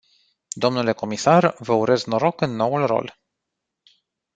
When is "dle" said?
0.55-0.93